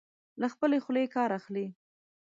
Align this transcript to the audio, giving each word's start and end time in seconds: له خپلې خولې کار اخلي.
له 0.41 0.47
خپلې 0.53 0.77
خولې 0.83 1.05
کار 1.15 1.29
اخلي. 1.39 1.65